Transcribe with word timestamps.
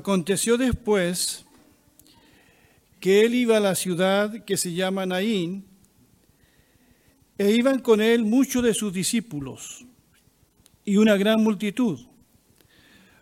Aconteció 0.00 0.56
después 0.56 1.44
que 3.00 3.20
él 3.26 3.34
iba 3.34 3.58
a 3.58 3.60
la 3.60 3.74
ciudad 3.74 4.46
que 4.46 4.56
se 4.56 4.72
llama 4.72 5.04
Naín, 5.04 5.66
e 7.36 7.50
iban 7.50 7.80
con 7.80 8.00
él 8.00 8.24
muchos 8.24 8.62
de 8.62 8.72
sus 8.72 8.94
discípulos 8.94 9.84
y 10.86 10.96
una 10.96 11.18
gran 11.18 11.42
multitud. 11.42 12.00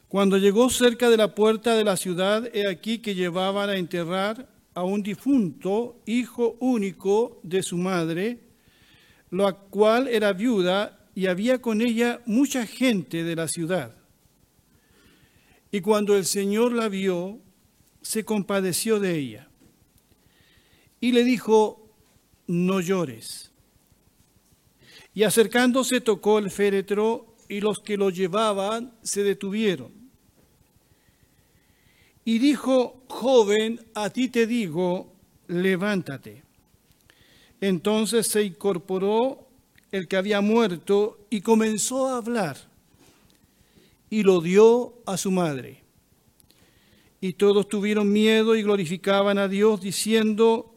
Cuando 0.06 0.38
llegó 0.38 0.70
cerca 0.70 1.10
de 1.10 1.16
la 1.16 1.34
puerta 1.34 1.74
de 1.74 1.82
la 1.82 1.96
ciudad, 1.96 2.48
he 2.54 2.68
aquí 2.68 3.00
que 3.00 3.16
llevaban 3.16 3.70
a 3.70 3.76
enterrar 3.76 4.48
a 4.72 4.84
un 4.84 5.02
difunto, 5.02 6.00
hijo 6.06 6.56
único 6.60 7.40
de 7.42 7.64
su 7.64 7.76
madre, 7.76 8.38
la 9.32 9.52
cual 9.52 10.06
era 10.06 10.32
viuda 10.32 11.08
y 11.16 11.26
había 11.26 11.60
con 11.60 11.80
ella 11.80 12.20
mucha 12.24 12.66
gente 12.66 13.24
de 13.24 13.34
la 13.34 13.48
ciudad. 13.48 13.97
Y 15.70 15.80
cuando 15.80 16.16
el 16.16 16.24
Señor 16.24 16.72
la 16.72 16.88
vio, 16.88 17.38
se 18.00 18.24
compadeció 18.24 19.00
de 19.00 19.16
ella 19.16 19.48
y 21.00 21.12
le 21.12 21.24
dijo, 21.24 21.88
no 22.46 22.80
llores. 22.80 23.52
Y 25.14 25.22
acercándose 25.24 26.00
tocó 26.00 26.38
el 26.38 26.50
féretro 26.50 27.34
y 27.48 27.60
los 27.60 27.80
que 27.80 27.96
lo 27.96 28.10
llevaban 28.10 28.94
se 29.02 29.22
detuvieron. 29.22 29.92
Y 32.24 32.38
dijo, 32.38 33.02
joven, 33.08 33.80
a 33.94 34.10
ti 34.10 34.28
te 34.28 34.46
digo, 34.46 35.12
levántate. 35.46 36.42
Entonces 37.60 38.28
se 38.28 38.42
incorporó 38.42 39.48
el 39.90 40.06
que 40.06 40.16
había 40.16 40.40
muerto 40.40 41.26
y 41.30 41.40
comenzó 41.40 42.08
a 42.08 42.18
hablar 42.18 42.67
y 44.10 44.22
lo 44.22 44.40
dio 44.40 44.94
a 45.06 45.16
su 45.16 45.30
madre. 45.30 45.82
Y 47.20 47.34
todos 47.34 47.68
tuvieron 47.68 48.12
miedo 48.12 48.54
y 48.54 48.62
glorificaban 48.62 49.38
a 49.38 49.48
Dios 49.48 49.80
diciendo, 49.80 50.74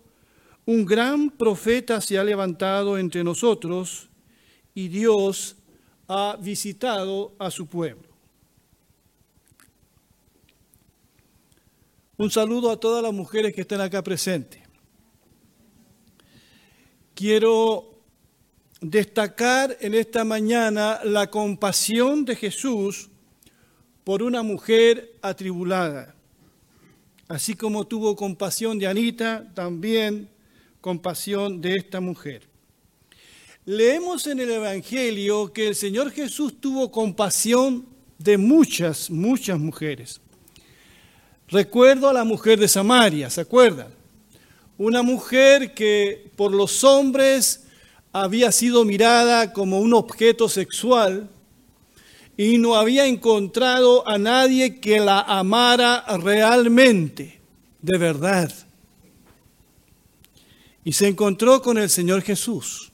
un 0.65 0.85
gran 0.85 1.29
profeta 1.29 2.01
se 2.01 2.17
ha 2.17 2.23
levantado 2.23 2.97
entre 2.97 3.23
nosotros 3.23 4.09
y 4.73 4.87
Dios 4.87 5.57
ha 6.07 6.37
visitado 6.41 7.35
a 7.39 7.51
su 7.51 7.67
pueblo. 7.67 8.09
Un 12.17 12.29
saludo 12.29 12.69
a 12.69 12.79
todas 12.79 13.01
las 13.01 13.13
mujeres 13.13 13.53
que 13.53 13.61
están 13.61 13.81
acá 13.81 14.03
presentes. 14.03 14.61
Quiero 17.15 17.91
destacar 18.79 19.77
en 19.79 19.93
esta 19.93 20.23
mañana 20.23 20.99
la 21.03 21.29
compasión 21.29 22.25
de 22.25 22.35
Jesús 22.35 23.10
por 24.03 24.23
una 24.23 24.43
mujer 24.43 25.13
atribulada. 25.21 26.15
Así 27.27 27.55
como 27.55 27.85
tuvo 27.85 28.15
compasión 28.15 28.77
de 28.79 28.87
Anita, 28.87 29.51
también 29.53 30.29
compasión 30.81 31.61
de 31.61 31.77
esta 31.77 32.01
mujer. 32.01 32.49
Leemos 33.65 34.25
en 34.27 34.39
el 34.39 34.51
Evangelio 34.51 35.53
que 35.53 35.67
el 35.67 35.75
Señor 35.75 36.11
Jesús 36.11 36.59
tuvo 36.59 36.91
compasión 36.91 37.85
de 38.17 38.37
muchas, 38.37 39.09
muchas 39.09 39.59
mujeres. 39.59 40.19
Recuerdo 41.47 42.09
a 42.09 42.13
la 42.13 42.23
mujer 42.23 42.59
de 42.59 42.67
Samaria, 42.67 43.29
¿se 43.29 43.41
acuerdan? 43.41 43.89
Una 44.77 45.03
mujer 45.03 45.73
que 45.73 46.31
por 46.35 46.53
los 46.53 46.83
hombres 46.83 47.65
había 48.11 48.51
sido 48.51 48.83
mirada 48.83 49.53
como 49.53 49.79
un 49.79 49.93
objeto 49.93 50.49
sexual 50.49 51.29
y 52.43 52.57
no 52.57 52.73
había 52.73 53.05
encontrado 53.05 54.07
a 54.07 54.17
nadie 54.17 54.79
que 54.79 54.99
la 54.99 55.19
amara 55.19 56.03
realmente, 56.23 57.39
de 57.83 57.97
verdad. 57.99 58.51
Y 60.83 60.93
se 60.93 61.07
encontró 61.07 61.61
con 61.61 61.77
el 61.77 61.87
Señor 61.87 62.23
Jesús. 62.23 62.91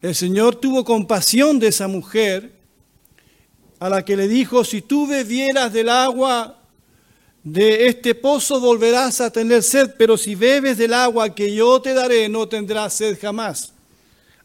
El 0.00 0.14
Señor 0.14 0.56
tuvo 0.56 0.82
compasión 0.82 1.58
de 1.58 1.66
esa 1.68 1.88
mujer 1.88 2.54
a 3.80 3.90
la 3.90 4.02
que 4.02 4.16
le 4.16 4.28
dijo, 4.28 4.64
si 4.64 4.80
tú 4.80 5.06
bebieras 5.06 5.74
del 5.74 5.90
agua 5.90 6.62
de 7.44 7.86
este 7.86 8.14
pozo 8.14 8.60
volverás 8.60 9.20
a 9.20 9.30
tener 9.30 9.62
sed, 9.62 9.90
pero 9.98 10.16
si 10.16 10.34
bebes 10.34 10.78
del 10.78 10.94
agua 10.94 11.34
que 11.34 11.54
yo 11.54 11.82
te 11.82 11.92
daré 11.92 12.30
no 12.30 12.48
tendrás 12.48 12.94
sed 12.94 13.18
jamás. 13.20 13.75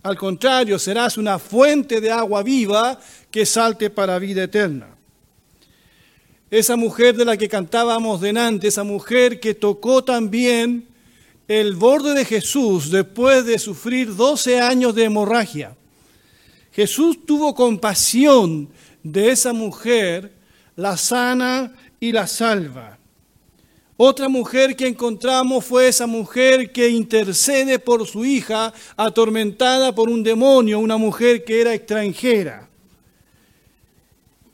Al 0.03 0.17
contrario, 0.17 0.79
serás 0.79 1.17
una 1.17 1.37
fuente 1.37 2.01
de 2.01 2.11
agua 2.11 2.41
viva 2.41 2.99
que 3.29 3.45
salte 3.45 3.89
para 3.89 4.17
vida 4.17 4.43
eterna. 4.43 4.87
Esa 6.49 6.75
mujer 6.75 7.15
de 7.15 7.25
la 7.25 7.37
que 7.37 7.47
cantábamos 7.47 8.19
delante, 8.19 8.67
esa 8.67 8.83
mujer 8.83 9.39
que 9.39 9.53
tocó 9.53 10.03
también 10.03 10.87
el 11.47 11.75
borde 11.75 12.13
de 12.13 12.25
Jesús 12.25 12.89
después 12.89 13.45
de 13.45 13.59
sufrir 13.59 14.15
12 14.15 14.59
años 14.59 14.95
de 14.95 15.03
hemorragia. 15.03 15.75
Jesús 16.71 17.25
tuvo 17.25 17.53
compasión 17.53 18.69
de 19.03 19.29
esa 19.31 19.53
mujer, 19.53 20.33
la 20.75 20.97
sana 20.97 21.75
y 21.99 22.11
la 22.11 22.25
salva. 22.25 22.97
Otra 24.03 24.29
mujer 24.29 24.75
que 24.75 24.87
encontramos 24.87 25.63
fue 25.63 25.87
esa 25.87 26.07
mujer 26.07 26.71
que 26.71 26.89
intercede 26.89 27.77
por 27.77 28.07
su 28.07 28.25
hija 28.25 28.73
atormentada 28.97 29.93
por 29.93 30.09
un 30.09 30.23
demonio, 30.23 30.79
una 30.79 30.97
mujer 30.97 31.43
que 31.43 31.61
era 31.61 31.75
extranjera. 31.75 32.67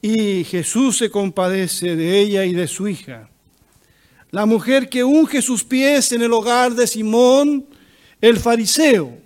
Y 0.02 0.44
Jesús 0.44 0.98
se 0.98 1.10
compadece 1.10 1.96
de 1.96 2.20
ella 2.20 2.44
y 2.44 2.54
de 2.54 2.68
su 2.68 2.90
hija. 2.90 3.30
La 4.32 4.46
mujer 4.46 4.90
que 4.90 5.06
unge 5.06 5.42
sus 5.42 5.64
pies 5.64 6.12
en 6.12 6.24
el 6.24 6.34
hogar 6.34 6.74
de 6.74 6.86
Simón, 6.86 7.68
el 8.20 8.36
fariseo. 8.36 9.18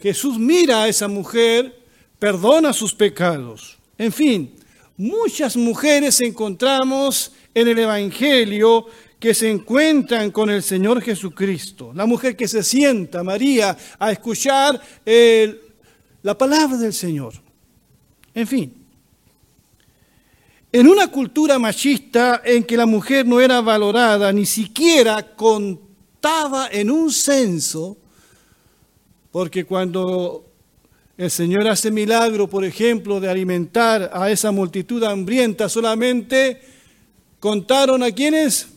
Jesús 0.00 0.38
mira 0.38 0.84
a 0.84 0.88
esa 0.88 1.08
mujer, 1.08 1.82
perdona 2.20 2.72
sus 2.72 2.94
pecados. 2.94 3.76
En 3.98 4.12
fin, 4.12 4.54
muchas 4.96 5.56
mujeres 5.56 6.20
encontramos 6.20 7.32
en 7.54 7.68
el 7.68 7.78
Evangelio 7.78 8.86
que 9.18 9.34
se 9.34 9.50
encuentran 9.50 10.30
con 10.30 10.48
el 10.50 10.62
Señor 10.62 11.02
Jesucristo. 11.02 11.92
La 11.94 12.06
mujer 12.06 12.36
que 12.36 12.48
se 12.48 12.62
sienta, 12.62 13.22
María, 13.22 13.76
a 13.98 14.12
escuchar 14.12 14.80
la 16.22 16.38
palabra 16.38 16.78
del 16.78 16.94
Señor. 16.94 17.34
En 18.34 18.46
fin, 18.46 18.80
en 20.72 20.86
una 20.86 21.08
cultura 21.08 21.58
machista 21.58 22.42
en 22.44 22.64
que 22.64 22.76
la 22.76 22.86
mujer 22.86 23.26
no 23.26 23.40
era 23.40 23.60
valorada, 23.60 24.32
ni 24.32 24.46
siquiera 24.46 25.34
contaba 25.34 26.68
en 26.70 26.90
un 26.90 27.10
censo, 27.10 27.98
porque 29.32 29.64
cuando 29.64 30.46
el 31.18 31.30
Señor 31.30 31.68
hace 31.68 31.90
milagro, 31.90 32.48
por 32.48 32.64
ejemplo, 32.64 33.20
de 33.20 33.28
alimentar 33.28 34.10
a 34.14 34.30
esa 34.30 34.52
multitud 34.52 35.02
hambrienta, 35.04 35.68
solamente 35.68 36.62
contaron 37.40 38.02
a 38.02 38.12
quienes, 38.12 38.68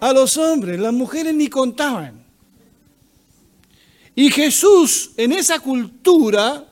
a 0.00 0.12
los 0.12 0.36
hombres, 0.36 0.78
las 0.78 0.92
mujeres 0.92 1.34
ni 1.34 1.48
contaban. 1.48 2.24
Y 4.14 4.30
Jesús 4.30 5.10
en 5.16 5.32
esa 5.32 5.60
cultura 5.60 6.66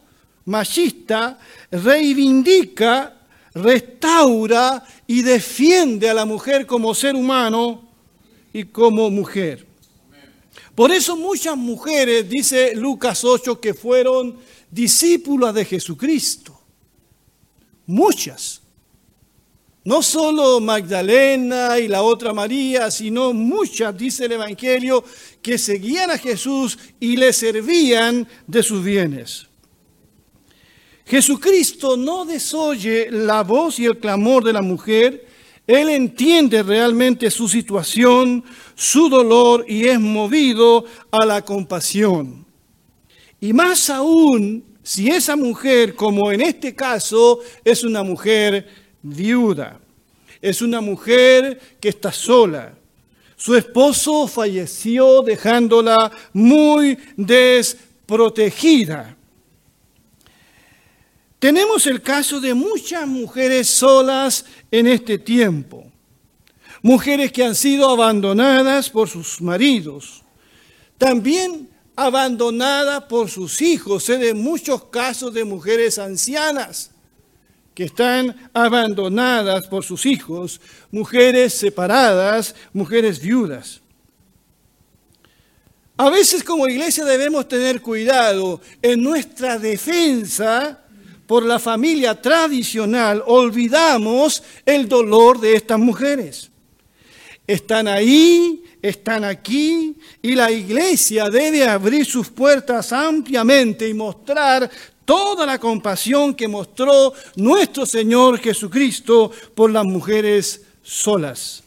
machista 0.47 1.39
reivindica, 1.71 3.15
restaura 3.55 4.85
y 5.07 5.23
defiende 5.23 6.09
a 6.09 6.15
la 6.15 6.25
mujer 6.25 6.67
como 6.67 6.95
ser 6.95 7.15
humano 7.15 7.89
y 8.53 8.65
como 8.65 9.11
mujer. 9.11 9.67
Por 10.75 10.93
eso 10.93 11.17
muchas 11.17 11.57
mujeres, 11.57 12.29
dice 12.29 12.75
Lucas 12.75 13.25
8, 13.25 13.61
que 13.61 13.75
fueron 13.75 14.37
discípulas 14.71 15.55
de 15.55 15.65
Jesucristo. 15.65 16.61
Muchas. 17.87 18.61
No 19.87 20.03
solo 20.03 20.59
Magdalena 20.59 21.79
y 21.79 21.87
la 21.87 22.03
otra 22.03 22.33
María, 22.33 22.91
sino 22.91 23.33
muchas, 23.33 23.97
dice 23.97 24.25
el 24.25 24.33
Evangelio, 24.33 25.05
que 25.41 25.59
seguían 25.59 26.11
a 26.11 26.19
Jesús 26.19 26.77
y 26.99 27.17
le 27.17 27.33
servían 27.33 28.27
de 28.49 28.65
sus 28.65 28.83
bienes. 28.83 29.47
Jesucristo 31.07 31.97
no 31.97 32.25
desoye 32.25 33.13
la 33.13 33.45
voz 33.45 33.79
y 33.79 33.85
el 33.85 33.99
clamor 33.99 34.43
de 34.43 34.55
la 34.55 34.61
mujer, 34.61 35.25
Él 35.69 35.89
entiende 35.91 36.65
realmente 36.65 37.31
su 37.31 37.49
situación, 37.49 38.43
su 38.75 39.09
dolor 39.09 39.65
y 39.69 39.87
es 39.87 40.01
movido 40.01 40.85
a 41.13 41.25
la 41.25 41.45
compasión. 41.45 42.45
Y 43.41 43.53
más 43.53 43.89
aún 43.89 44.65
si 44.83 45.11
esa 45.11 45.37
mujer, 45.37 45.95
como 45.95 46.33
en 46.33 46.41
este 46.41 46.75
caso, 46.75 47.39
es 47.65 47.85
una 47.85 48.03
mujer 48.03 48.86
viuda, 49.09 49.81
es 50.41 50.63
una 50.63 50.81
mujer 50.81 51.61
que 51.81 51.89
está 51.89 52.13
sola. 52.13 52.75
Su 53.37 53.55
esposo 53.55 54.27
falleció 54.27 55.23
dejándola 55.23 56.11
muy 56.33 56.99
desprotegida. 57.17 59.17
Tenemos 61.39 61.87
el 61.87 62.01
caso 62.01 62.41
de 62.41 62.55
muchas 62.55 63.07
mujeres 63.07 63.69
solas 63.69 64.47
en 64.71 64.87
este 64.87 65.19
tiempo. 65.19 65.85
mujeres 66.83 67.33
que 67.33 67.45
han 67.45 67.57
sido 67.57 67.91
abandonadas 67.91 68.91
por 68.91 69.09
sus 69.09 69.41
maridos, 69.41 70.23
también 70.99 71.69
abandonadas 71.97 73.05
por 73.05 73.29
sus 73.29 73.61
hijos. 73.61 74.05
Sé 74.05 74.19
de 74.19 74.35
muchos 74.35 74.85
casos 74.85 75.35
de 75.35 75.45
mujeres 75.45 75.99
ancianas 75.99 76.93
que 77.77 77.85
están 77.85 78.35
abandonadas 78.55 79.67
por 79.67 79.85
sus 79.85 80.07
hijos, 80.07 80.63
mujeres 80.91 81.53
separadas, 81.53 82.55
mujeres 82.73 83.21
viudas. 83.21 83.83
A 85.99 86.09
veces 86.09 86.43
como 86.43 86.67
iglesia 86.67 87.05
debemos 87.05 87.47
tener 87.47 87.83
cuidado 87.83 88.63
en 88.81 89.03
nuestra 89.03 89.59
defensa 89.59 90.81
por 91.27 91.45
la 91.45 91.59
familia 91.59 92.19
tradicional, 92.19 93.23
olvidamos 93.27 94.43
el 94.65 94.89
dolor 94.89 95.39
de 95.39 95.57
estas 95.57 95.79
mujeres. 95.79 96.51
Están 97.47 97.89
ahí, 97.89 98.65
están 98.81 99.23
aquí, 99.23 99.99
y 100.23 100.35
la 100.35 100.51
iglesia 100.51 101.29
debe 101.29 101.69
abrir 101.69 102.07
sus 102.07 102.31
puertas 102.31 102.91
ampliamente 102.95 103.87
y 103.87 103.93
mostrar 103.93 104.71
toda 105.07 105.47
la 105.47 105.59
compasión 105.59 106.35
que 106.35 106.49
mostró 106.49 107.15
nuestro 107.37 107.87
Señor 107.87 108.39
Jesucristo 108.39 109.31
por 109.55 109.71
las 109.71 109.85
mujeres 109.85 110.67
solas. 110.83 111.63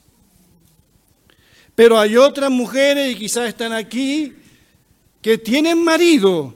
Pero 1.73 1.97
hay 1.97 2.17
otras 2.17 2.51
mujeres, 2.51 3.11
y 3.11 3.17
quizás 3.17 3.47
están 3.47 3.73
aquí, 3.73 4.33
que 5.21 5.37
tienen 5.37 5.83
marido, 5.83 6.53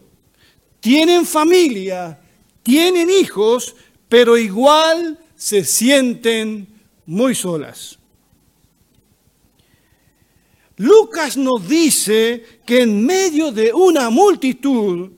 tienen 0.79 1.25
familia, 1.25 2.19
tienen 2.61 3.09
hijos, 3.09 3.75
pero 4.09 4.37
igual 4.37 5.17
se 5.35 5.63
sienten 5.63 6.67
muy 7.05 7.33
solas. 7.33 7.97
Lucas 10.75 11.37
nos 11.37 11.67
dice 11.67 12.59
que 12.65 12.81
en 12.81 13.05
medio 13.05 13.51
de 13.51 13.71
una 13.71 14.09
multitud, 14.09 15.11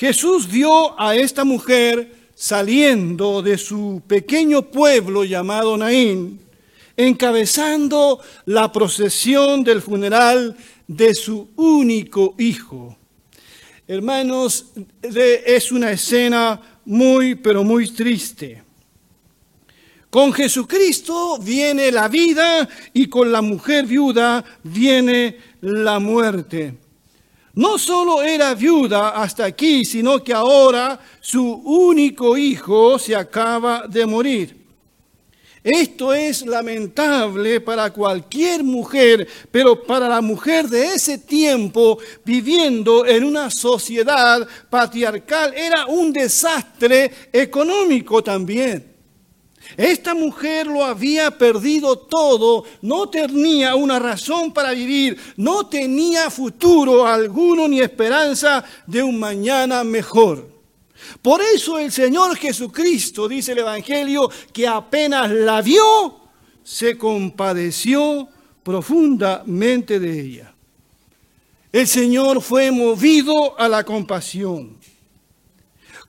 Jesús 0.00 0.50
vio 0.50 0.98
a 0.98 1.14
esta 1.14 1.44
mujer 1.44 2.10
saliendo 2.34 3.42
de 3.42 3.58
su 3.58 4.00
pequeño 4.06 4.62
pueblo 4.62 5.24
llamado 5.24 5.76
Naín 5.76 6.40
encabezando 6.96 8.18
la 8.46 8.72
procesión 8.72 9.62
del 9.62 9.82
funeral 9.82 10.56
de 10.86 11.14
su 11.14 11.50
único 11.54 12.34
hijo. 12.38 12.96
Hermanos, 13.86 14.72
es 15.02 15.70
una 15.70 15.92
escena 15.92 16.80
muy, 16.86 17.34
pero 17.34 17.62
muy 17.62 17.86
triste. 17.88 18.62
Con 20.08 20.32
Jesucristo 20.32 21.36
viene 21.42 21.92
la 21.92 22.08
vida 22.08 22.66
y 22.94 23.06
con 23.08 23.30
la 23.30 23.42
mujer 23.42 23.84
viuda 23.84 24.42
viene 24.62 25.36
la 25.60 25.98
muerte. 25.98 26.89
No 27.54 27.78
solo 27.78 28.22
era 28.22 28.54
viuda 28.54 29.10
hasta 29.10 29.44
aquí, 29.44 29.84
sino 29.84 30.22
que 30.22 30.32
ahora 30.32 31.00
su 31.20 31.44
único 31.44 32.36
hijo 32.36 32.98
se 32.98 33.16
acaba 33.16 33.86
de 33.88 34.06
morir. 34.06 34.60
Esto 35.62 36.14
es 36.14 36.46
lamentable 36.46 37.60
para 37.60 37.92
cualquier 37.92 38.64
mujer, 38.64 39.28
pero 39.50 39.82
para 39.82 40.08
la 40.08 40.22
mujer 40.22 40.68
de 40.68 40.94
ese 40.94 41.18
tiempo, 41.18 41.98
viviendo 42.24 43.04
en 43.04 43.24
una 43.24 43.50
sociedad 43.50 44.46
patriarcal, 44.70 45.52
era 45.54 45.84
un 45.84 46.14
desastre 46.14 47.10
económico 47.30 48.22
también. 48.22 48.89
Esta 49.76 50.14
mujer 50.14 50.66
lo 50.66 50.84
había 50.84 51.36
perdido 51.36 51.96
todo, 51.96 52.64
no 52.82 53.08
tenía 53.08 53.74
una 53.74 53.98
razón 53.98 54.52
para 54.52 54.72
vivir, 54.72 55.16
no 55.36 55.66
tenía 55.66 56.30
futuro 56.30 57.06
alguno 57.06 57.68
ni 57.68 57.80
esperanza 57.80 58.64
de 58.86 59.02
un 59.02 59.18
mañana 59.18 59.84
mejor. 59.84 60.48
Por 61.22 61.40
eso 61.40 61.78
el 61.78 61.92
Señor 61.92 62.36
Jesucristo, 62.36 63.28
dice 63.28 63.52
el 63.52 63.58
Evangelio, 63.58 64.30
que 64.52 64.66
apenas 64.66 65.30
la 65.30 65.62
vio, 65.62 66.20
se 66.62 66.96
compadeció 66.96 68.28
profundamente 68.62 69.98
de 69.98 70.20
ella. 70.20 70.54
El 71.72 71.86
Señor 71.86 72.42
fue 72.42 72.70
movido 72.70 73.58
a 73.58 73.68
la 73.68 73.84
compasión. 73.84 74.79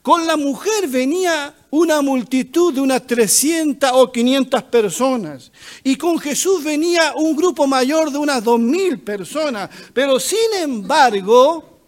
Con 0.01 0.25
la 0.25 0.35
mujer 0.35 0.87
venía 0.87 1.53
una 1.69 2.01
multitud 2.01 2.73
de 2.73 2.81
unas 2.81 3.05
300 3.05 3.91
o 3.93 4.11
500 4.11 4.63
personas. 4.63 5.51
Y 5.83 5.95
con 5.95 6.17
Jesús 6.17 6.63
venía 6.63 7.13
un 7.15 7.35
grupo 7.35 7.67
mayor 7.67 8.11
de 8.11 8.17
unas 8.17 8.43
2.000 8.43 9.03
personas. 9.03 9.69
Pero 9.93 10.19
sin 10.19 10.53
embargo, 10.59 11.79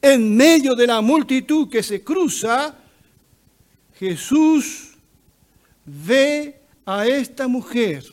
en 0.00 0.36
medio 0.36 0.74
de 0.74 0.86
la 0.88 1.00
multitud 1.00 1.68
que 1.68 1.82
se 1.82 2.02
cruza, 2.02 2.74
Jesús 3.98 4.94
ve 5.84 6.60
a 6.84 7.06
esta 7.06 7.46
mujer, 7.46 8.04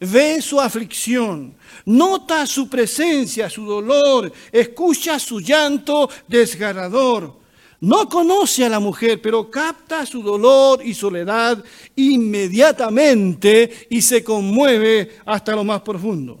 ve 0.00 0.40
su 0.40 0.58
aflicción, 0.58 1.54
nota 1.84 2.46
su 2.46 2.68
presencia, 2.70 3.50
su 3.50 3.66
dolor, 3.66 4.32
escucha 4.50 5.18
su 5.18 5.40
llanto 5.40 6.08
desgarrador. 6.26 7.43
No 7.80 8.08
conoce 8.08 8.64
a 8.64 8.68
la 8.68 8.80
mujer, 8.80 9.20
pero 9.20 9.50
capta 9.50 10.06
su 10.06 10.22
dolor 10.22 10.80
y 10.84 10.94
soledad 10.94 11.62
inmediatamente 11.96 13.88
y 13.90 14.00
se 14.00 14.24
conmueve 14.24 15.18
hasta 15.26 15.54
lo 15.54 15.64
más 15.64 15.82
profundo. 15.82 16.38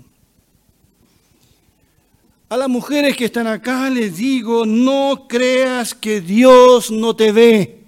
A 2.48 2.56
las 2.56 2.68
mujeres 2.68 3.16
que 3.16 3.24
están 3.24 3.46
acá 3.46 3.90
les 3.90 4.16
digo, 4.16 4.64
no 4.64 5.26
creas 5.28 5.94
que 5.94 6.20
Dios 6.20 6.90
no 6.90 7.16
te 7.16 7.32
ve. 7.32 7.80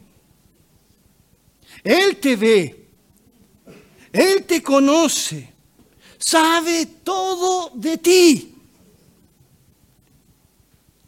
Él 1.85 2.17
te 2.17 2.35
ve. 2.35 2.87
Él 4.13 4.45
te 4.45 4.63
conoce. 4.63 5.53
Sabe 6.19 6.87
todo 7.05 7.71
de 7.75 7.99
ti. 7.99 8.56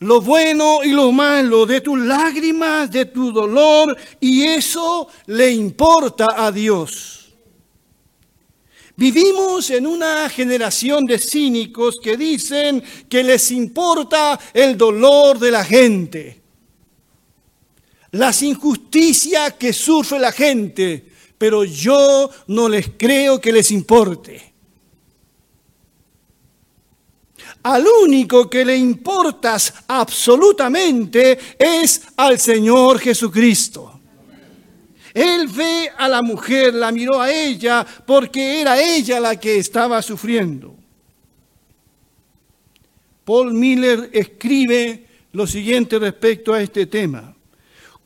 Lo 0.00 0.20
bueno 0.20 0.84
y 0.84 0.90
lo 0.90 1.10
malo, 1.10 1.66
de 1.66 1.80
tus 1.80 1.98
lágrimas, 1.98 2.90
de 2.90 3.06
tu 3.06 3.32
dolor, 3.32 3.96
y 4.20 4.44
eso 4.44 5.08
le 5.26 5.50
importa 5.50 6.26
a 6.36 6.52
Dios. 6.52 7.34
Vivimos 8.94 9.70
en 9.70 9.86
una 9.86 10.28
generación 10.28 11.06
de 11.06 11.18
cínicos 11.18 11.98
que 12.02 12.16
dicen 12.16 12.82
que 13.08 13.22
les 13.22 13.50
importa 13.52 14.38
el 14.52 14.76
dolor 14.76 15.38
de 15.38 15.50
la 15.52 15.64
gente, 15.64 16.40
las 18.12 18.42
injusticias 18.42 19.54
que 19.54 19.72
sufre 19.72 20.18
la 20.18 20.32
gente, 20.32 21.12
pero 21.36 21.64
yo 21.64 22.28
no 22.48 22.68
les 22.68 22.88
creo 22.96 23.40
que 23.40 23.52
les 23.52 23.70
importe. 23.70 24.47
Al 27.62 27.84
único 28.04 28.48
que 28.48 28.64
le 28.64 28.76
importas 28.76 29.74
absolutamente 29.88 31.38
es 31.58 32.02
al 32.16 32.38
Señor 32.38 32.98
Jesucristo. 32.98 34.00
Él 35.12 35.48
ve 35.48 35.90
a 35.96 36.08
la 36.08 36.22
mujer, 36.22 36.74
la 36.74 36.92
miró 36.92 37.20
a 37.20 37.32
ella 37.32 37.84
porque 38.06 38.60
era 38.60 38.80
ella 38.80 39.18
la 39.18 39.38
que 39.38 39.56
estaba 39.56 40.00
sufriendo. 40.02 40.76
Paul 43.24 43.52
Miller 43.52 44.10
escribe 44.12 45.06
lo 45.32 45.46
siguiente 45.46 45.98
respecto 45.98 46.54
a 46.54 46.62
este 46.62 46.86
tema. 46.86 47.34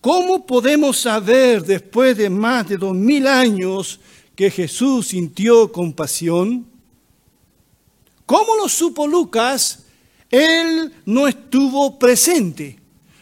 ¿Cómo 0.00 0.44
podemos 0.44 0.98
saber 0.98 1.62
después 1.62 2.16
de 2.16 2.28
más 2.28 2.68
de 2.68 2.76
dos 2.76 2.94
mil 2.94 3.26
años 3.26 4.00
que 4.34 4.50
Jesús 4.50 5.08
sintió 5.08 5.70
compasión? 5.70 6.71
¿Cómo 8.26 8.56
lo 8.56 8.68
supo 8.68 9.06
Lucas? 9.06 9.84
Él 10.30 10.94
no 11.04 11.28
estuvo 11.28 11.98
presente, 11.98 12.78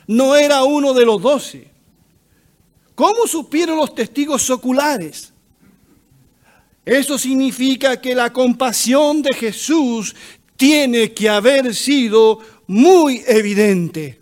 no 0.07 0.37
era 0.37 0.63
uno 0.65 0.95
de 0.95 1.05
los 1.05 1.21
doce. 1.21 1.71
¿Cómo 2.95 3.27
supieron 3.27 3.77
los 3.77 3.95
testigos 3.95 4.49
oculares? 4.51 5.33
Eso 6.85 7.19
significa 7.19 8.01
que 8.01 8.15
la 8.15 8.33
compasión 8.33 9.23
de 9.23 9.35
Jesús 9.35 10.15
tiene 10.57 11.13
que 11.13 11.29
haber 11.29 11.75
sido 11.75 12.41
muy 12.67 13.23
evidente. 13.27 14.21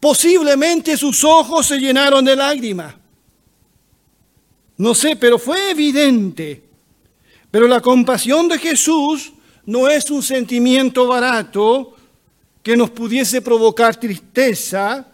Posiblemente 0.00 0.96
sus 0.96 1.22
ojos 1.24 1.66
se 1.66 1.78
llenaron 1.78 2.24
de 2.24 2.34
lágrimas. 2.34 2.94
No 4.78 4.94
sé, 4.94 5.14
pero 5.16 5.38
fue 5.38 5.72
evidente. 5.72 6.69
Pero 7.50 7.66
la 7.66 7.80
compasión 7.80 8.48
de 8.48 8.58
Jesús 8.58 9.32
no 9.66 9.88
es 9.88 10.10
un 10.10 10.22
sentimiento 10.22 11.06
barato 11.06 11.96
que 12.62 12.76
nos 12.76 12.90
pudiese 12.90 13.42
provocar 13.42 13.96
tristeza, 13.96 15.06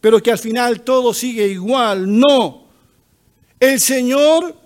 pero 0.00 0.22
que 0.22 0.30
al 0.30 0.38
final 0.38 0.82
todo 0.82 1.12
sigue 1.12 1.46
igual. 1.48 2.18
No. 2.18 2.64
El 3.58 3.80
Señor 3.80 4.56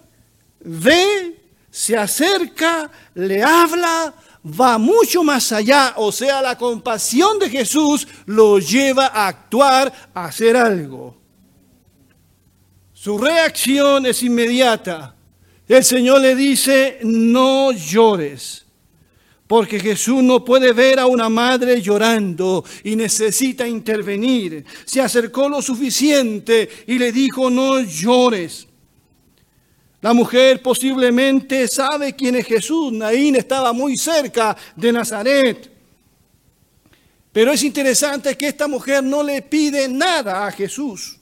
ve, 0.60 1.40
se 1.70 1.96
acerca, 1.96 2.90
le 3.14 3.42
habla, 3.42 4.14
va 4.44 4.78
mucho 4.78 5.24
más 5.24 5.50
allá, 5.52 5.94
o 5.96 6.12
sea, 6.12 6.42
la 6.42 6.58
compasión 6.58 7.38
de 7.38 7.48
Jesús 7.48 8.06
lo 8.26 8.58
lleva 8.58 9.06
a 9.06 9.28
actuar, 9.28 9.92
a 10.12 10.26
hacer 10.26 10.56
algo. 10.56 11.16
Su 12.92 13.18
reacción 13.18 14.06
es 14.06 14.22
inmediata. 14.22 15.13
El 15.66 15.82
Señor 15.82 16.20
le 16.20 16.34
dice, 16.34 16.98
no 17.02 17.72
llores, 17.72 18.66
porque 19.46 19.80
Jesús 19.80 20.22
no 20.22 20.44
puede 20.44 20.72
ver 20.72 20.98
a 20.98 21.06
una 21.06 21.28
madre 21.30 21.80
llorando 21.80 22.64
y 22.82 22.96
necesita 22.96 23.66
intervenir. 23.66 24.64
Se 24.84 25.00
acercó 25.00 25.48
lo 25.48 25.62
suficiente 25.62 26.68
y 26.86 26.98
le 26.98 27.12
dijo, 27.12 27.48
no 27.48 27.80
llores. 27.80 28.66
La 30.02 30.12
mujer 30.12 30.60
posiblemente 30.60 31.66
sabe 31.66 32.14
quién 32.14 32.36
es 32.36 32.46
Jesús. 32.46 32.92
Naín 32.92 33.36
estaba 33.36 33.72
muy 33.72 33.96
cerca 33.96 34.54
de 34.76 34.92
Nazaret. 34.92 35.70
Pero 37.32 37.52
es 37.52 37.62
interesante 37.62 38.36
que 38.36 38.48
esta 38.48 38.68
mujer 38.68 39.02
no 39.02 39.22
le 39.22 39.40
pide 39.40 39.88
nada 39.88 40.46
a 40.46 40.52
Jesús. 40.52 41.18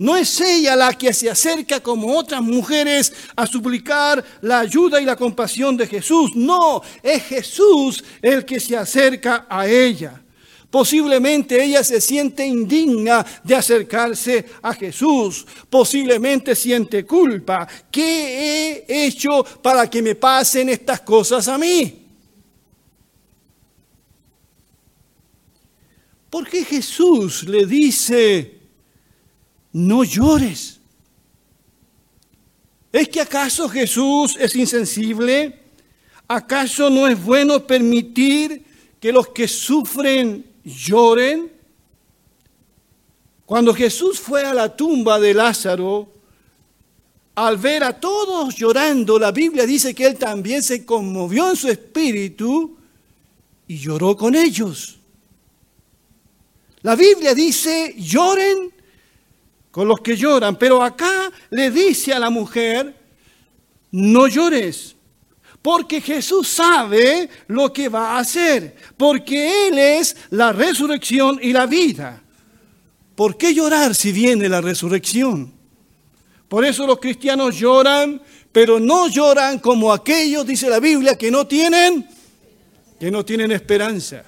No 0.00 0.16
es 0.16 0.40
ella 0.40 0.74
la 0.76 0.94
que 0.94 1.12
se 1.12 1.28
acerca 1.28 1.80
como 1.80 2.16
otras 2.16 2.40
mujeres 2.40 3.12
a 3.36 3.46
suplicar 3.46 4.24
la 4.40 4.60
ayuda 4.60 4.98
y 4.98 5.04
la 5.04 5.14
compasión 5.14 5.76
de 5.76 5.86
Jesús. 5.86 6.30
No, 6.34 6.80
es 7.02 7.22
Jesús 7.24 8.02
el 8.22 8.46
que 8.46 8.58
se 8.58 8.78
acerca 8.78 9.46
a 9.46 9.68
ella. 9.68 10.22
Posiblemente 10.70 11.62
ella 11.62 11.84
se 11.84 12.00
siente 12.00 12.46
indigna 12.46 13.26
de 13.44 13.54
acercarse 13.54 14.46
a 14.62 14.72
Jesús. 14.72 15.44
Posiblemente 15.68 16.56
siente 16.56 17.04
culpa. 17.04 17.68
¿Qué 17.90 18.86
he 18.88 19.06
hecho 19.06 19.44
para 19.60 19.90
que 19.90 20.00
me 20.00 20.14
pasen 20.14 20.70
estas 20.70 21.02
cosas 21.02 21.46
a 21.46 21.58
mí? 21.58 22.06
¿Por 26.30 26.48
qué 26.48 26.64
Jesús 26.64 27.42
le 27.42 27.66
dice, 27.66 28.59
no 29.72 30.04
llores? 30.04 30.80
¿Es 32.92 33.08
que 33.08 33.20
acaso 33.20 33.68
Jesús 33.68 34.36
es 34.38 34.54
insensible? 34.56 35.60
¿Acaso 36.26 36.90
no 36.90 37.06
es 37.06 37.22
bueno 37.22 37.66
permitir 37.66 38.64
que 39.00 39.12
los 39.12 39.28
que 39.28 39.48
sufren 39.48 40.50
lloren. 40.64 41.50
Cuando 43.46 43.74
Jesús 43.74 44.20
fue 44.20 44.44
a 44.44 44.54
la 44.54 44.76
tumba 44.76 45.18
de 45.18 45.34
Lázaro, 45.34 46.08
al 47.34 47.56
ver 47.56 47.82
a 47.82 47.98
todos 47.98 48.54
llorando, 48.54 49.18
la 49.18 49.32
Biblia 49.32 49.66
dice 49.66 49.94
que 49.94 50.06
él 50.06 50.16
también 50.16 50.62
se 50.62 50.84
conmovió 50.84 51.48
en 51.50 51.56
su 51.56 51.68
espíritu 51.68 52.76
y 53.66 53.78
lloró 53.78 54.16
con 54.16 54.34
ellos. 54.34 54.98
La 56.82 56.94
Biblia 56.94 57.34
dice, 57.34 57.94
lloren 57.98 58.72
con 59.70 59.86
los 59.86 60.00
que 60.00 60.16
lloran, 60.16 60.56
pero 60.56 60.82
acá 60.82 61.30
le 61.50 61.70
dice 61.70 62.12
a 62.12 62.18
la 62.18 62.30
mujer, 62.30 62.94
no 63.92 64.26
llores, 64.26 64.96
porque 65.62 66.00
Jesús 66.00 66.48
sabe 66.48 67.28
lo 67.48 67.72
que 67.72 67.88
va 67.88 68.12
a 68.12 68.18
hacer, 68.20 68.74
porque 68.96 69.68
Él 69.68 69.78
es 69.78 70.16
la 70.30 70.52
resurrección 70.52 71.38
y 71.42 71.52
la 71.52 71.66
vida. 71.66 72.22
¿Por 73.14 73.36
qué 73.36 73.54
llorar 73.54 73.94
si 73.94 74.12
viene 74.12 74.48
la 74.48 74.60
resurrección? 74.60 75.52
Por 76.48 76.64
eso 76.64 76.86
los 76.86 76.98
cristianos 76.98 77.56
lloran, 77.56 78.20
pero 78.50 78.80
no 78.80 79.08
lloran 79.08 79.58
como 79.58 79.92
aquellos, 79.92 80.46
dice 80.46 80.68
la 80.68 80.80
Biblia, 80.80 81.16
que 81.16 81.30
no 81.30 81.46
tienen, 81.46 82.08
que 82.98 83.10
no 83.10 83.24
tienen 83.24 83.52
esperanza. 83.52 84.24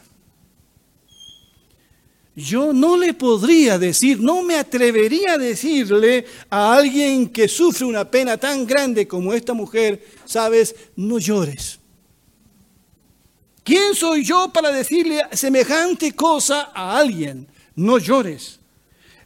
Yo 2.34 2.72
no 2.72 2.96
le 2.96 3.12
podría 3.12 3.78
decir, 3.78 4.20
no 4.20 4.42
me 4.42 4.56
atrevería 4.56 5.34
a 5.34 5.38
decirle 5.38 6.24
a 6.48 6.74
alguien 6.74 7.28
que 7.28 7.46
sufre 7.46 7.84
una 7.84 8.10
pena 8.10 8.38
tan 8.38 8.66
grande 8.66 9.06
como 9.06 9.34
esta 9.34 9.52
mujer, 9.52 10.02
sabes, 10.24 10.74
no 10.96 11.18
llores. 11.18 11.78
¿Quién 13.62 13.94
soy 13.94 14.24
yo 14.24 14.50
para 14.52 14.72
decirle 14.72 15.20
semejante 15.32 16.12
cosa 16.12 16.70
a 16.74 16.96
alguien? 16.98 17.46
No 17.76 17.98
llores. 17.98 18.58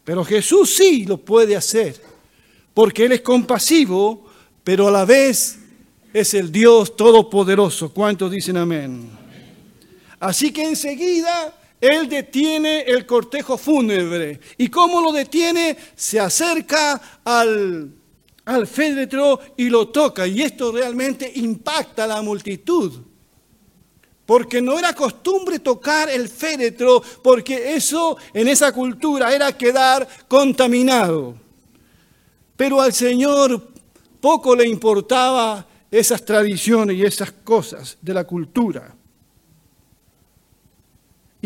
Pero 0.04 0.24
Jesús 0.24 0.74
sí 0.74 1.06
lo 1.06 1.16
puede 1.16 1.56
hacer, 1.56 2.00
porque 2.74 3.06
Él 3.06 3.12
es 3.12 3.20
compasivo, 3.22 4.26
pero 4.64 4.88
a 4.88 4.90
la 4.90 5.04
vez 5.04 5.58
es 6.12 6.34
el 6.34 6.50
Dios 6.50 6.96
todopoderoso. 6.96 7.92
¿Cuántos 7.92 8.30
dicen 8.32 8.56
amén? 8.56 9.10
Así 10.18 10.52
que 10.52 10.64
enseguida 10.64 11.54
él 11.80 12.08
detiene 12.08 12.80
el 12.82 13.04
cortejo 13.04 13.58
fúnebre. 13.58 14.40
¿Y 14.56 14.68
cómo 14.68 15.00
lo 15.00 15.12
detiene? 15.12 15.76
Se 15.94 16.18
acerca 16.18 17.20
al, 17.24 17.92
al 18.44 18.66
féretro 18.66 19.40
y 19.56 19.68
lo 19.68 19.88
toca. 19.88 20.26
Y 20.26 20.42
esto 20.42 20.72
realmente 20.72 21.30
impacta 21.36 22.04
a 22.04 22.08
la 22.08 22.22
multitud. 22.22 22.92
Porque 24.24 24.60
no 24.60 24.78
era 24.78 24.92
costumbre 24.92 25.60
tocar 25.60 26.10
el 26.10 26.28
féretro, 26.28 27.00
porque 27.22 27.76
eso 27.76 28.16
en 28.32 28.48
esa 28.48 28.72
cultura 28.72 29.32
era 29.32 29.56
quedar 29.56 30.08
contaminado. 30.26 31.36
Pero 32.56 32.80
al 32.80 32.92
Señor 32.92 33.68
poco 34.20 34.56
le 34.56 34.66
importaba 34.66 35.64
esas 35.90 36.24
tradiciones 36.24 36.96
y 36.96 37.04
esas 37.04 37.30
cosas 37.30 37.98
de 38.00 38.14
la 38.14 38.24
cultura. 38.24 38.95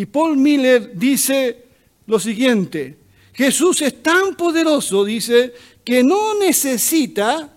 Y 0.01 0.07
Paul 0.07 0.39
Miller 0.39 0.97
dice 0.97 1.63
lo 2.07 2.19
siguiente, 2.19 2.97
Jesús 3.35 3.83
es 3.83 4.03
tan 4.03 4.35
poderoso, 4.35 5.05
dice, 5.05 5.53
que 5.85 6.03
no 6.03 6.39
necesita 6.39 7.53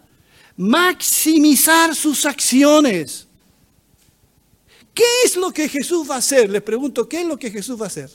maximizar 0.58 1.96
sus 1.96 2.26
acciones. 2.26 3.30
¿Qué 4.94 5.06
es 5.24 5.38
lo 5.38 5.52
que 5.52 5.70
Jesús 5.70 6.10
va 6.10 6.16
a 6.16 6.18
hacer? 6.18 6.50
Les 6.50 6.62
pregunto, 6.62 7.08
¿qué 7.08 7.22
es 7.22 7.28
lo 7.28 7.38
que 7.38 7.50
Jesús 7.50 7.80
va 7.80 7.86
a 7.86 7.88
hacer? 7.88 8.12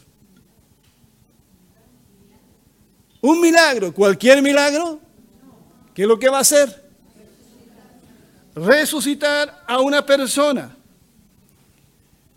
Un 3.22 3.40
milagro, 3.40 3.94
cualquier 3.94 4.42
milagro. 4.42 5.00
¿Qué 5.94 6.02
es 6.02 6.08
lo 6.08 6.18
que 6.18 6.28
va 6.28 6.36
a 6.36 6.42
hacer? 6.42 6.86
Resucitar 8.54 9.64
a 9.66 9.80
una 9.80 10.04
persona. 10.04 10.76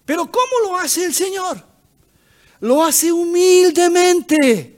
Pero 0.05 0.31
¿cómo 0.31 0.69
lo 0.69 0.77
hace 0.77 1.03
el 1.03 1.13
Señor? 1.13 1.70
Lo 2.61 2.83
hace 2.83 3.11
humildemente. 3.11 4.77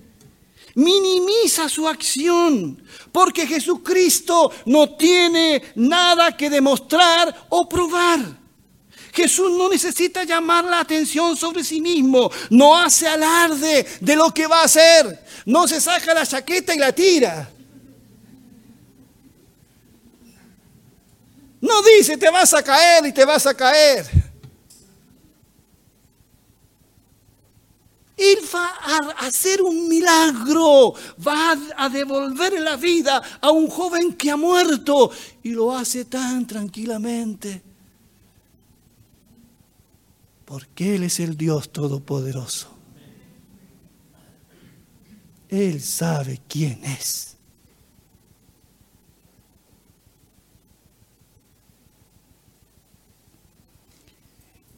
Minimiza 0.76 1.70
su 1.70 1.88
acción, 1.88 2.84
porque 3.12 3.46
Jesucristo 3.46 4.52
no 4.66 4.96
tiene 4.96 5.62
nada 5.76 6.36
que 6.36 6.50
demostrar 6.50 7.46
o 7.50 7.70
probar. 7.70 8.20
Jesús 9.14 9.52
no 9.52 9.70
necesita 9.70 10.24
llamar 10.24 10.66
la 10.66 10.80
atención 10.80 11.38
sobre 11.38 11.64
sí 11.64 11.80
mismo, 11.80 12.32
no 12.50 12.76
hace 12.76 13.08
alarde 13.08 13.86
de 14.00 14.16
lo 14.16 14.34
que 14.34 14.48
va 14.48 14.62
a 14.62 14.66
hacer, 14.66 15.24
no 15.46 15.68
se 15.68 15.80
saca 15.80 16.16
la 16.16 16.26
chaqueta 16.26 16.74
y 16.74 16.80
la 16.80 16.92
tira. 16.92 17.52
No 21.62 21.82
dice 21.84 22.18
te 22.18 22.30
vas 22.32 22.54
a 22.56 22.64
caer 22.64 23.06
y 23.06 23.14
te 23.14 23.24
vas 23.24 23.46
a 23.46 23.54
caer. 23.54 24.23
Él 28.34 28.46
va 28.54 28.68
a 28.68 29.28
hacer 29.28 29.62
un 29.62 29.88
milagro, 29.88 30.94
va 31.26 31.56
a 31.78 31.90
devolver 31.90 32.60
la 32.60 32.76
vida 32.76 33.22
a 33.42 33.52
un 33.52 33.68
joven 33.68 34.14
que 34.14 34.32
ha 34.32 34.38
muerto 34.38 35.12
y 35.44 35.50
lo 35.52 35.76
hace 35.76 36.06
tan 36.06 36.46
tranquilamente. 36.48 37.62
Porque 40.46 40.96
Él 40.96 41.04
es 41.04 41.20
el 41.20 41.38
Dios 41.38 41.72
Todopoderoso. 41.72 42.70
Él 45.50 45.82
sabe 45.82 46.42
quién 46.48 46.84
es. 46.84 47.33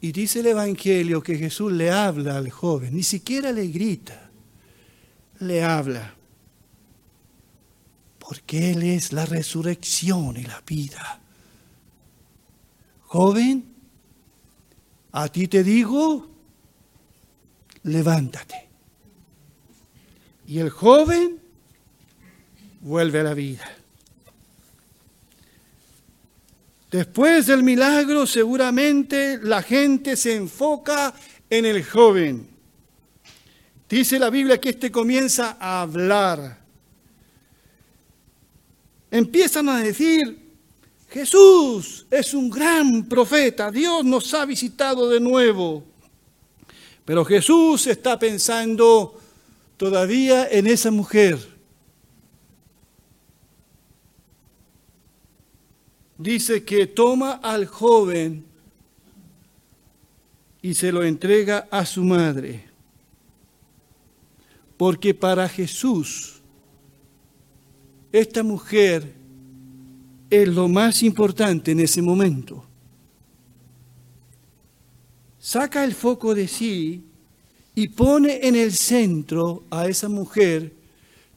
Y 0.06 0.12
dice 0.12 0.42
el 0.42 0.46
Evangelio 0.46 1.24
que 1.24 1.36
Jesús 1.36 1.72
le 1.72 1.90
habla 1.90 2.38
al 2.38 2.52
joven, 2.52 2.94
ni 2.94 3.02
siquiera 3.02 3.52
le 3.52 3.66
grita, 3.70 4.30
le 5.40 5.64
habla. 5.64 6.14
Porque 8.20 8.70
Él 8.70 8.84
es 8.84 9.14
la 9.14 9.26
resurrección 9.26 10.38
y 10.38 10.44
la 10.44 10.62
vida. 10.62 11.20
Joven, 13.08 13.66
a 15.12 15.28
ti 15.28 15.48
te 15.48 15.64
digo, 15.64 16.28
levántate. 17.82 18.70
Y 20.46 20.60
el 20.60 20.70
joven 20.70 21.42
vuelve 22.82 23.22
a 23.22 23.24
la 23.24 23.34
vida. 23.34 23.68
Después 26.92 27.48
del 27.48 27.64
milagro 27.64 28.28
seguramente 28.28 29.40
la 29.42 29.62
gente 29.62 30.16
se 30.16 30.36
enfoca 30.36 31.14
en 31.50 31.66
el 31.66 31.84
joven. 31.84 32.48
Dice 33.90 34.18
la 34.20 34.30
Biblia 34.30 34.60
que 34.60 34.70
éste 34.70 34.92
comienza 34.92 35.58
a 35.60 35.82
hablar. 35.82 36.60
Empiezan 39.12 39.70
a 39.70 39.80
decir, 39.80 40.40
Jesús 41.10 42.06
es 42.12 42.34
un 42.34 42.50
gran 42.50 43.06
profeta, 43.06 43.72
Dios 43.72 44.04
nos 44.04 44.34
ha 44.34 44.46
visitado 44.46 45.10
de 45.10 45.20
nuevo. 45.20 45.84
Pero 47.06 47.24
Jesús 47.24 47.88
está 47.88 48.18
pensando 48.18 49.20
todavía 49.78 50.48
en 50.50 50.68
esa 50.68 50.92
mujer. 50.92 51.55
Dice 56.18 56.64
que 56.64 56.88
toma 56.88 57.34
al 57.34 57.66
joven 57.66 58.46
y 60.62 60.74
se 60.74 60.92
lo 60.92 61.04
entrega 61.04 61.68
a 61.70 61.86
su 61.86 62.04
madre. 62.04 62.66
Porque 64.78 65.14
para 65.14 65.48
Jesús, 65.48 66.42
esta 68.12 68.44
mujer 68.44 69.14
es 70.30 70.48
lo 70.48 70.68
más 70.68 71.04
importante 71.04 71.72
en 71.72 71.82
ese 71.82 72.02
momento. 72.02 72.66
Saca 75.38 75.84
el 75.84 75.94
foco 75.94 76.34
de 76.34 76.48
sí 76.48 77.04
y 77.76 77.90
pone 77.90 78.40
en 78.42 78.56
el 78.56 78.72
centro 78.72 79.66
a 79.70 79.88
esa 79.88 80.10
mujer 80.10 80.74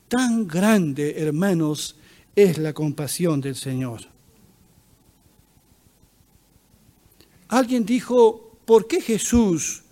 tan 0.09 0.47
grande, 0.47 1.17
hermanos, 1.19 1.97
es 2.35 2.57
la 2.57 2.73
compasión 2.73 3.41
del 3.41 3.57
Señor. 3.57 4.18
Alguien 7.49 7.85
dijo, 7.85 8.59
¿por 8.65 8.87
qué 8.87 9.01
Jesús 9.01 9.83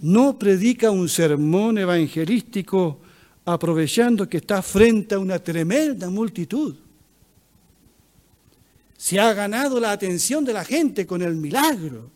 no 0.00 0.38
predica 0.38 0.90
un 0.90 1.08
sermón 1.08 1.78
evangelístico 1.78 3.00
aprovechando 3.44 4.28
que 4.28 4.38
está 4.38 4.60
frente 4.62 5.14
a 5.14 5.18
una 5.18 5.38
tremenda 5.38 6.10
multitud? 6.10 6.74
Se 8.96 9.20
ha 9.20 9.32
ganado 9.32 9.78
la 9.78 9.92
atención 9.92 10.44
de 10.44 10.52
la 10.52 10.64
gente 10.64 11.06
con 11.06 11.22
el 11.22 11.36
milagro. 11.36 12.10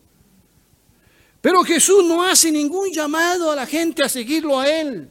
Pero 1.41 1.63
Jesús 1.63 2.05
no 2.05 2.25
hace 2.25 2.51
ningún 2.51 2.91
llamado 2.91 3.51
a 3.51 3.57
la 3.57 3.67
gente 3.67 4.03
a 4.03 4.09
seguirlo 4.09 4.59
a 4.59 4.69
Él. 4.69 5.09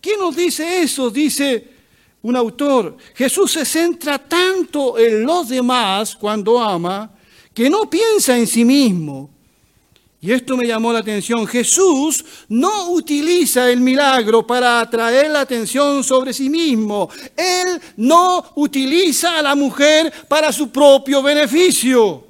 ¿Quién 0.00 0.20
nos 0.20 0.36
dice 0.36 0.82
eso? 0.82 1.10
Dice 1.10 1.70
un 2.22 2.36
autor. 2.36 2.96
Jesús 3.14 3.52
se 3.52 3.64
centra 3.64 4.18
tanto 4.18 4.98
en 4.98 5.24
los 5.24 5.48
demás 5.48 6.14
cuando 6.14 6.60
ama 6.60 7.17
que 7.58 7.68
no 7.68 7.90
piensa 7.90 8.38
en 8.38 8.46
sí 8.46 8.64
mismo. 8.64 9.30
Y 10.20 10.30
esto 10.30 10.56
me 10.56 10.64
llamó 10.64 10.92
la 10.92 11.00
atención. 11.00 11.44
Jesús 11.44 12.24
no 12.48 12.92
utiliza 12.92 13.68
el 13.68 13.80
milagro 13.80 14.46
para 14.46 14.78
atraer 14.78 15.28
la 15.32 15.40
atención 15.40 16.04
sobre 16.04 16.32
sí 16.32 16.48
mismo. 16.48 17.10
Él 17.36 17.80
no 17.96 18.52
utiliza 18.54 19.40
a 19.40 19.42
la 19.42 19.56
mujer 19.56 20.12
para 20.28 20.52
su 20.52 20.70
propio 20.70 21.20
beneficio. 21.20 22.24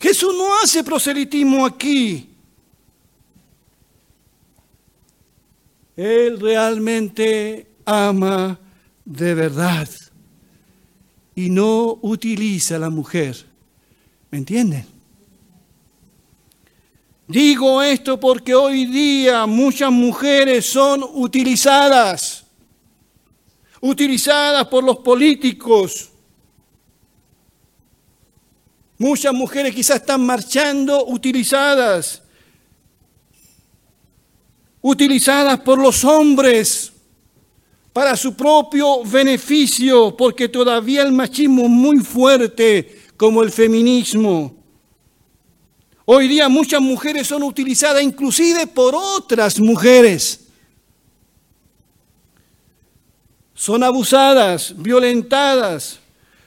Jesús 0.00 0.34
no 0.34 0.58
hace 0.62 0.82
proselitismo 0.82 1.66
aquí. 1.66 2.30
Él 5.94 6.40
realmente 6.40 7.66
ama 7.84 8.58
de 9.04 9.34
verdad 9.34 9.86
y 11.38 11.50
no 11.50 12.00
utiliza 12.02 12.74
a 12.74 12.78
la 12.80 12.90
mujer. 12.90 13.46
¿Me 14.28 14.38
entienden? 14.38 14.84
Digo 17.28 17.80
esto 17.80 18.18
porque 18.18 18.56
hoy 18.56 18.86
día 18.86 19.46
muchas 19.46 19.92
mujeres 19.92 20.66
son 20.66 21.04
utilizadas, 21.14 22.44
utilizadas 23.80 24.66
por 24.66 24.82
los 24.82 24.98
políticos, 24.98 26.10
Muchas 29.00 29.32
mujeres 29.32 29.72
quizás 29.76 29.98
están 29.98 30.26
marchando 30.26 31.06
utilizadas, 31.06 32.20
utilizadas 34.80 35.60
por 35.60 35.78
los 35.78 36.02
hombres 36.02 36.97
para 37.98 38.16
su 38.16 38.32
propio 38.32 39.02
beneficio, 39.02 40.16
porque 40.16 40.48
todavía 40.48 41.02
el 41.02 41.10
machismo 41.10 41.64
es 41.64 41.68
muy 41.68 41.98
fuerte 41.98 42.96
como 43.16 43.42
el 43.42 43.50
feminismo. 43.50 44.54
Hoy 46.04 46.28
día 46.28 46.48
muchas 46.48 46.80
mujeres 46.80 47.26
son 47.26 47.42
utilizadas 47.42 48.00
inclusive 48.00 48.68
por 48.68 48.94
otras 48.94 49.58
mujeres. 49.58 50.46
Son 53.52 53.82
abusadas, 53.82 54.80
violentadas, 54.80 55.98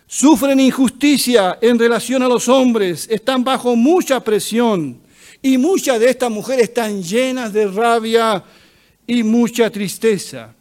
sufren 0.07 0.57
injusticia 0.57 1.59
en 1.61 1.77
relación 1.77 2.23
a 2.23 2.29
los 2.29 2.47
hombres, 2.47 3.09
están 3.09 3.43
bajo 3.43 3.75
mucha 3.75 4.23
presión 4.23 5.01
y 5.41 5.57
muchas 5.57 5.99
de 5.99 6.11
estas 6.11 6.31
mujeres 6.31 6.69
están 6.69 7.03
llenas 7.03 7.51
de 7.51 7.67
rabia 7.67 8.41
y 9.05 9.21
mucha 9.21 9.69
tristeza. 9.69 10.55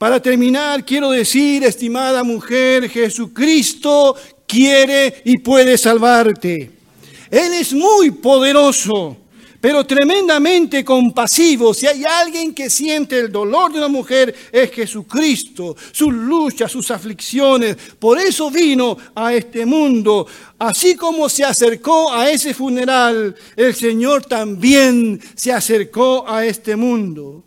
Para 0.00 0.18
terminar, 0.18 0.82
quiero 0.82 1.10
decir, 1.10 1.62
estimada 1.62 2.24
mujer, 2.24 2.88
Jesucristo 2.88 4.16
quiere 4.48 5.20
y 5.26 5.36
puede 5.36 5.76
salvarte. 5.76 6.70
Él 7.30 7.52
es 7.52 7.74
muy 7.74 8.10
poderoso 8.10 9.18
pero 9.60 9.84
tremendamente 9.84 10.82
compasivo. 10.82 11.74
Si 11.74 11.86
hay 11.86 12.02
alguien 12.02 12.54
que 12.54 12.70
siente 12.70 13.18
el 13.20 13.30
dolor 13.30 13.70
de 13.70 13.76
una 13.76 13.88
mujer, 13.88 14.34
es 14.50 14.70
Jesucristo, 14.70 15.76
sus 15.92 16.14
luchas, 16.14 16.72
sus 16.72 16.90
aflicciones. 16.90 17.76
Por 17.98 18.18
eso 18.18 18.50
vino 18.50 18.96
a 19.14 19.34
este 19.34 19.66
mundo. 19.66 20.26
Así 20.58 20.96
como 20.96 21.28
se 21.28 21.44
acercó 21.44 22.10
a 22.10 22.30
ese 22.30 22.54
funeral, 22.54 23.36
el 23.54 23.74
Señor 23.74 24.24
también 24.24 25.20
se 25.34 25.52
acercó 25.52 26.26
a 26.26 26.46
este 26.46 26.74
mundo. 26.74 27.44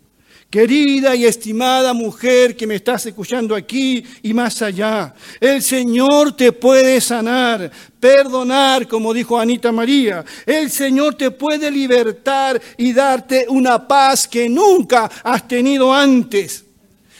Querida 0.54 1.16
y 1.16 1.24
estimada 1.24 1.92
mujer 1.92 2.56
que 2.56 2.64
me 2.64 2.76
estás 2.76 3.04
escuchando 3.06 3.56
aquí 3.56 4.04
y 4.22 4.32
más 4.32 4.62
allá, 4.62 5.12
el 5.40 5.60
Señor 5.60 6.36
te 6.36 6.52
puede 6.52 7.00
sanar, 7.00 7.72
perdonar, 7.98 8.86
como 8.86 9.12
dijo 9.12 9.36
Anita 9.36 9.72
María. 9.72 10.24
El 10.46 10.70
Señor 10.70 11.16
te 11.16 11.32
puede 11.32 11.72
libertar 11.72 12.62
y 12.76 12.92
darte 12.92 13.46
una 13.48 13.88
paz 13.88 14.28
que 14.28 14.48
nunca 14.48 15.10
has 15.24 15.48
tenido 15.48 15.92
antes. 15.92 16.64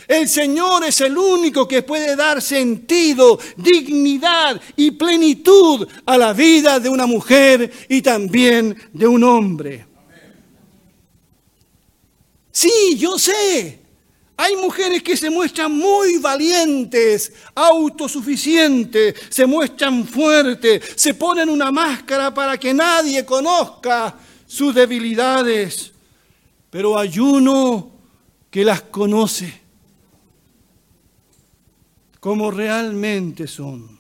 El 0.06 0.28
Señor 0.28 0.84
es 0.84 1.00
el 1.00 1.18
único 1.18 1.66
que 1.66 1.82
puede 1.82 2.14
dar 2.14 2.40
sentido, 2.40 3.40
dignidad 3.56 4.60
y 4.76 4.92
plenitud 4.92 5.88
a 6.06 6.16
la 6.16 6.32
vida 6.32 6.78
de 6.78 6.88
una 6.88 7.06
mujer 7.06 7.68
y 7.88 8.00
también 8.00 8.76
de 8.92 9.08
un 9.08 9.24
hombre. 9.24 9.93
Sí, 12.54 12.96
yo 12.96 13.18
sé. 13.18 13.80
Hay 14.36 14.54
mujeres 14.54 15.02
que 15.02 15.16
se 15.16 15.28
muestran 15.28 15.76
muy 15.76 16.18
valientes, 16.18 17.32
autosuficientes, 17.52 19.14
se 19.28 19.44
muestran 19.44 20.06
fuertes, 20.06 20.92
se 20.94 21.14
ponen 21.14 21.48
una 21.48 21.72
máscara 21.72 22.32
para 22.32 22.56
que 22.56 22.72
nadie 22.72 23.24
conozca 23.24 24.16
sus 24.46 24.72
debilidades. 24.72 25.92
Pero 26.70 26.96
hay 26.96 27.18
uno 27.18 27.90
que 28.50 28.64
las 28.64 28.82
conoce 28.82 29.62
como 32.20 32.52
realmente 32.52 33.48
son. 33.48 33.93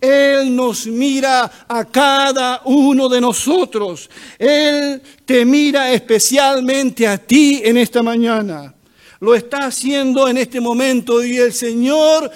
Él 0.00 0.54
nos 0.54 0.86
mira 0.86 1.66
a 1.68 1.84
cada 1.84 2.62
uno 2.64 3.08
de 3.08 3.20
nosotros. 3.20 4.08
Él 4.38 5.02
te 5.24 5.44
mira 5.44 5.92
especialmente 5.92 7.06
a 7.06 7.18
ti 7.18 7.60
en 7.64 7.76
esta 7.76 8.02
mañana. 8.02 8.74
Lo 9.20 9.34
está 9.34 9.66
haciendo 9.66 10.28
en 10.28 10.38
este 10.38 10.60
momento 10.60 11.22
y 11.22 11.36
el 11.36 11.52
Señor 11.52 12.30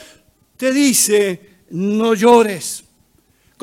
te 0.57 0.71
dice, 0.71 1.41
no 1.71 2.15
llores. 2.15 2.84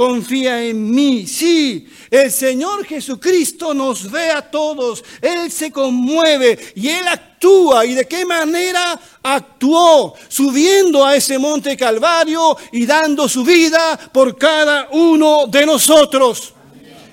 Confía 0.02 0.64
en 0.64 0.90
mí. 0.90 1.28
Sí, 1.28 1.88
el 2.10 2.32
Señor 2.32 2.84
Jesucristo 2.88 3.72
nos 3.72 4.10
ve 4.10 4.32
a 4.32 4.42
todos. 4.42 5.04
Él 5.22 5.52
se 5.52 5.72
conmueve 5.72 6.58
y 6.74 6.88
Él 6.90 7.08
actúa. 7.08 7.86
¿Y 7.86 7.94
de 7.94 8.08
qué 8.08 8.26
manera 8.26 9.00
actuó? 9.22 10.16
Subiendo 10.28 11.06
a 11.06 11.16
ese 11.16 11.38
monte 11.38 11.78
Calvario 11.78 12.58
y 12.72 12.88
dando 12.88 13.30
su 13.30 13.44
vida 13.44 13.96
por 14.12 14.36
cada 14.40 14.88
uno 14.92 15.46
de 15.46 15.68
nosotros. 15.68 16.56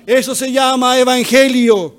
Eso 0.07 0.35
se 0.35 0.51
llama 0.51 0.99
evangelio. 0.99 1.95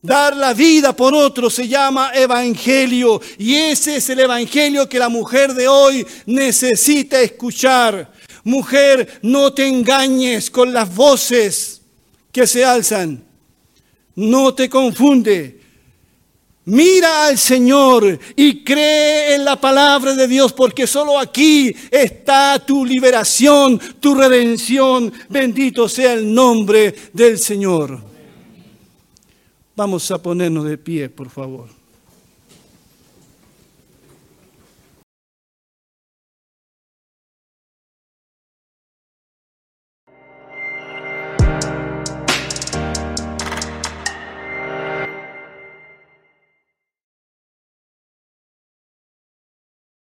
Dar 0.00 0.36
la 0.36 0.54
vida 0.54 0.94
por 0.94 1.14
otro 1.14 1.50
se 1.50 1.66
llama 1.66 2.12
evangelio 2.14 3.20
y 3.38 3.56
ese 3.56 3.96
es 3.96 4.08
el 4.08 4.20
evangelio 4.20 4.88
que 4.88 5.00
la 5.00 5.08
mujer 5.08 5.52
de 5.52 5.66
hoy 5.66 6.06
necesita 6.26 7.20
escuchar. 7.20 8.12
Mujer, 8.44 9.20
no 9.22 9.52
te 9.52 9.66
engañes 9.66 10.50
con 10.50 10.72
las 10.72 10.94
voces 10.94 11.82
que 12.32 12.46
se 12.46 12.64
alzan. 12.64 13.24
No 14.14 14.54
te 14.54 14.68
confunde. 14.68 15.60
Mira 16.64 17.26
al 17.26 17.38
Señor 17.38 18.18
y 18.36 18.62
cree 18.62 19.34
en 19.34 19.44
la 19.44 19.60
palabra 19.60 20.14
de 20.14 20.28
Dios, 20.28 20.52
porque 20.52 20.86
solo 20.86 21.18
aquí 21.18 21.74
está 21.90 22.64
tu 22.64 22.84
liberación, 22.84 23.80
tu 23.98 24.14
redención. 24.14 25.12
Bendito 25.28 25.88
sea 25.88 26.12
el 26.12 26.32
nombre 26.32 26.94
del 27.12 27.38
Señor. 27.38 27.98
Vamos 29.74 30.08
a 30.10 30.22
ponernos 30.22 30.64
de 30.64 30.78
pie, 30.78 31.08
por 31.08 31.30
favor. 31.30 31.81